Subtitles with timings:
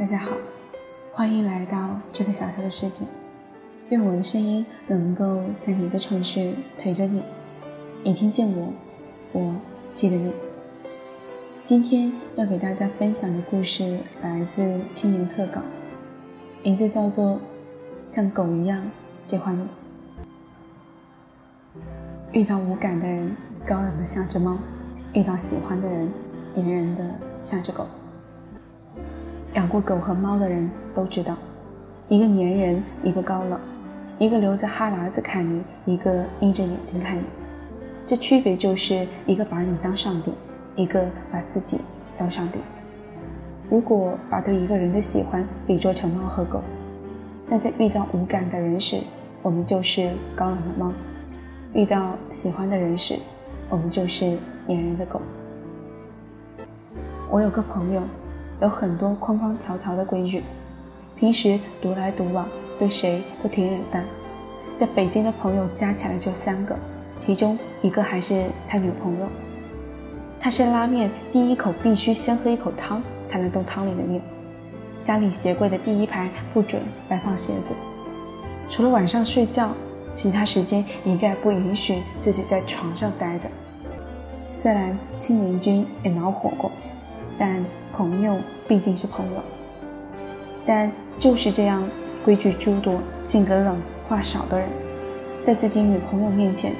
[0.00, 0.30] 大家好，
[1.12, 3.04] 欢迎来到这个小小的世界。
[3.90, 7.22] 愿我的声音能够在你的城市陪着你，
[8.02, 8.72] 你听见我，
[9.32, 9.54] 我
[9.92, 10.32] 记得你。
[11.64, 15.60] 今天要给大家分享的故事来自青年特稿，
[16.62, 17.34] 名字叫做
[18.06, 18.82] 《像狗一样
[19.20, 19.62] 喜欢你》。
[22.32, 24.56] 遇到无感的人，高冷的像只猫；
[25.12, 26.10] 遇到喜欢的人，
[26.56, 27.04] 粘人的
[27.44, 27.86] 像只狗。
[29.54, 31.36] 养过狗和猫的人都知道，
[32.08, 33.58] 一个粘人，一个高冷。
[34.18, 37.22] 一个流着哈喇子看你，一个眯着眼睛看你，
[38.06, 40.30] 这区别就是一个把你当上帝，
[40.76, 41.80] 一个把自己
[42.18, 42.58] 当上帝。
[43.70, 46.60] 如果把对一个人的喜欢比作成猫和狗，
[47.48, 49.00] 那在遇到无感的人时，
[49.40, 50.92] 我们就是高冷的猫；
[51.72, 53.16] 遇到喜欢的人时，
[53.70, 54.36] 我们就是
[54.68, 55.22] 粘人的狗。
[57.30, 58.02] 我有个朋友，
[58.60, 60.42] 有很多框框条条的规矩，
[61.18, 62.46] 平时独来独往。
[62.78, 64.02] 对谁都挺冷淡，
[64.78, 66.74] 在北京的朋友加起来就三个，
[67.18, 69.26] 其中一个还是他女朋友。
[70.40, 74.22] 他是拉面第一口必须先喝一口汤才能动汤里的面，
[75.04, 77.74] 家里鞋柜的第一排不准摆放鞋子，
[78.70, 79.72] 除了晚上睡觉，
[80.14, 83.46] 其他时间一概不允许自己在床上待着。
[84.50, 86.72] 虽然青年军也恼火过，
[87.40, 88.36] 但朋友
[88.68, 89.40] 毕竟是朋友，
[90.66, 91.82] 但就是这样。
[92.22, 94.68] 规矩诸多、性格冷、话少的人，
[95.40, 96.74] 在自己女朋友面前，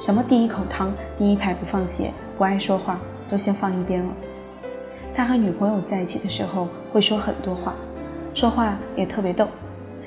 [0.00, 2.98] 什么第一口汤、第一排不放血、不爱说话，
[3.30, 4.12] 都先放一边了。
[5.14, 7.74] 他和女朋友在一起的时候，会说很多话，
[8.34, 9.46] 说话也特别逗，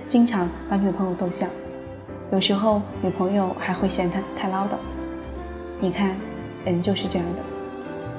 [0.10, 1.48] 经常把女朋友逗笑。
[2.34, 4.72] 有时候女朋友还会嫌他太唠叨。
[5.80, 6.18] 你看，
[6.66, 7.42] 人就是这样的，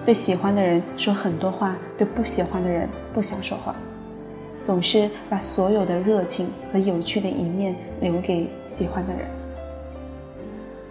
[0.07, 3.75] 对喜欢的人说很多话，对不喜欢的人不想说话。
[4.63, 9.27] 总是把所有的热情和有趣的一面留给喜欢的人。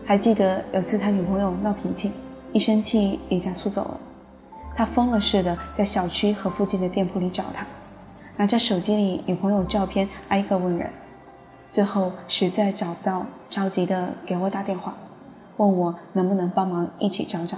[0.06, 2.12] 还记得有次他女朋友闹脾气，
[2.52, 4.00] 一生气离家出走了，
[4.76, 7.66] 他疯了似的在小区和附近的店铺里找他，
[8.36, 10.90] 拿着手机里女朋友照片挨个问人，
[11.72, 14.94] 最后实在找不到，着急的给我打电话，
[15.56, 17.58] 问我能不能帮忙一起找找。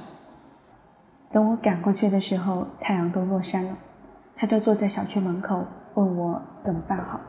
[1.38, 3.78] 等我赶过去的时候，太阳都落山了，
[4.36, 5.68] 他就坐在小区门口。
[5.94, 7.22] 问我怎么办好？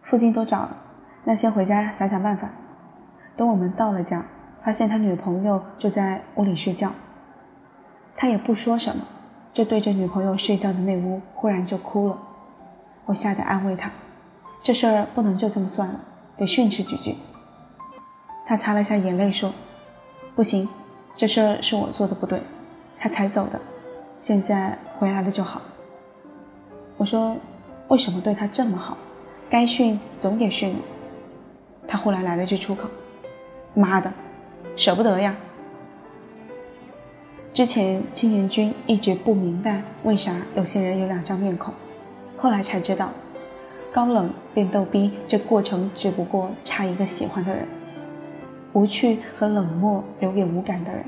[0.00, 0.76] 附近都找了，
[1.24, 2.52] 那先回家想想办法。
[3.36, 4.24] 等我们到了家，
[4.64, 6.92] 发现他女朋友就在屋里睡觉。
[8.14, 9.02] 他也不说什么，
[9.52, 12.16] 就对着女朋友睡觉的那屋忽然就哭了。
[13.06, 13.90] 我吓得安慰他，
[14.62, 15.98] 这事儿不能就这么算了，
[16.36, 17.16] 得训斥几句。
[18.46, 19.52] 他擦了下眼泪说
[20.36, 20.68] ：“不行，
[21.16, 22.40] 这事儿是我做的不对，
[23.04, 23.60] 他才走的，
[24.16, 25.60] 现在回来了就好。”
[26.96, 27.36] 我说
[27.88, 28.96] ：“为什么对他这么好？
[29.50, 30.74] 该训总得训。”
[31.86, 32.88] 他忽然来了句出口
[33.76, 34.10] ：“妈的，
[34.74, 35.36] 舍不得呀！”
[37.52, 41.74] 之前青年军一直不明白为啥有些人有两张面孔，
[42.38, 43.10] 后来才知道，
[43.92, 47.68] 高冷变逗逼这过程只不过差一个喜欢的人。
[48.72, 51.04] 无趣和冷漠留给无感的人，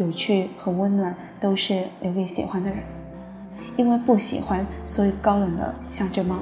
[0.00, 2.78] 有趣和温暖都是留给喜欢的人。
[3.76, 6.36] 因为不喜欢，所以高冷的像只猫；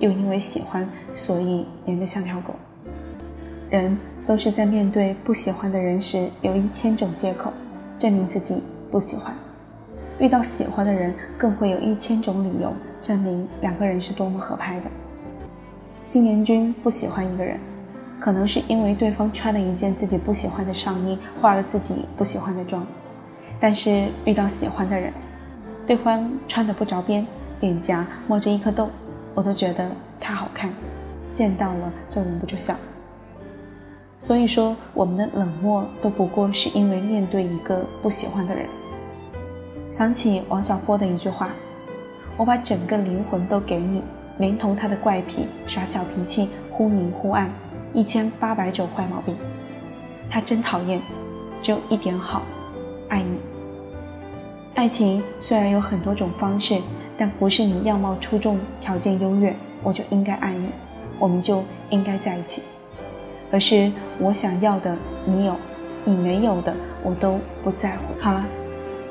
[0.00, 2.54] 又因为喜欢，所以黏得像条狗。
[3.70, 3.96] 人
[4.26, 7.52] 都是在面对不喜欢的人时，有一千种借口
[7.98, 8.56] 证明自己
[8.90, 9.32] 不喜欢；
[10.18, 14.86] 遇到喜欢的人，更会有一千种理由证明两个人是多么合拍的。
[16.06, 17.60] 青年军不喜欢一个人，
[18.22, 22.80] 可能是因为对方穿了一件自己不喜欢的上衣，化了自己不喜欢的妆；
[23.58, 25.12] 但是遇到喜欢的人，
[25.88, 27.26] 对方穿的不着边，
[27.58, 28.88] 脸颊冒着一颗痘，
[29.34, 30.70] 我都觉得他好看，
[31.34, 32.76] 见到了就忍不住笑。
[34.20, 38.66] 所以说，我们的冷漠都不过是因为面对一个不喜欢的人。
[39.90, 41.48] 想起王小波的一句话
[42.38, 44.00] ：“我把整个灵魂都给你，
[44.38, 47.50] 连同他的怪癖、耍小脾气、忽明忽暗，
[47.94, 49.36] 一千八百种坏毛病，
[50.30, 51.00] 他真讨厌，
[51.62, 52.42] 只有一点好，
[53.08, 53.38] 爱你。”
[54.74, 56.80] 爱情虽然有很多种方式，
[57.18, 60.68] 但不是你样貌出众、条件优越，我就应该爱你，
[61.18, 62.62] 我们就应该在一起，
[63.50, 64.96] 而是我想要的
[65.26, 65.54] 你有，
[66.04, 68.18] 你没有的我都不在乎。
[68.18, 68.42] 好了，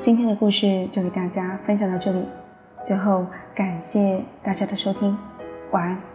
[0.00, 2.24] 今天的故事就给大家分享到这里，
[2.84, 3.24] 最后
[3.54, 5.16] 感谢大家的收听，
[5.70, 6.11] 晚安。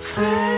[0.00, 0.49] for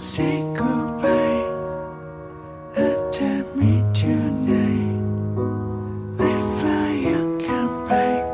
[0.00, 1.44] say goodbye
[2.74, 4.96] after midnight.
[6.18, 7.04] If I
[7.46, 8.24] come back,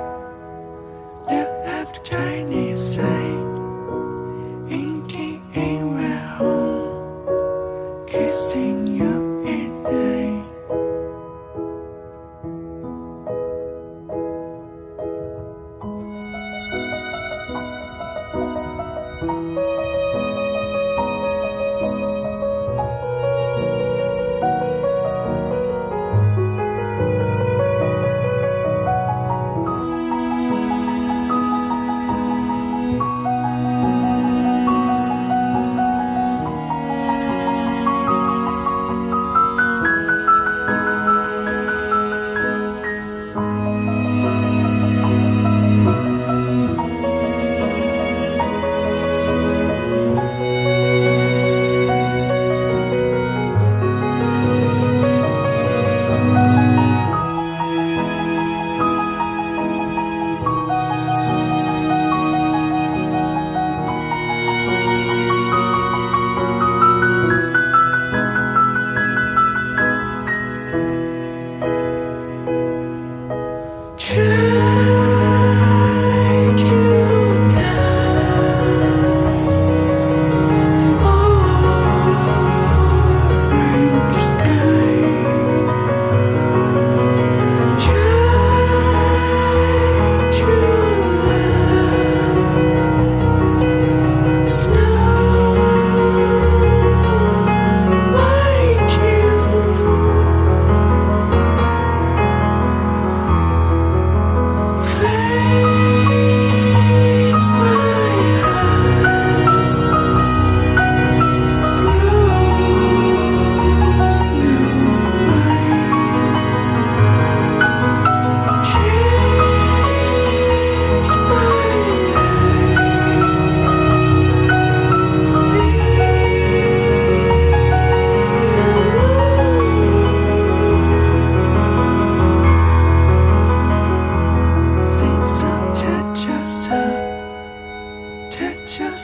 [1.28, 3.56] look up tiny side.
[4.70, 9.05] In the air, we're home, kissing you.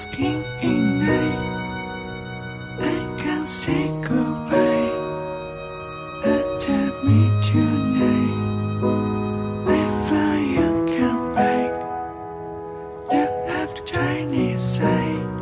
[0.02, 1.28] asking ain't I?
[3.18, 4.90] Can't say goodbye.
[6.24, 8.38] I tell me tonight.
[9.82, 10.38] If I
[10.98, 11.72] come back,
[13.10, 15.32] the left Chinese side.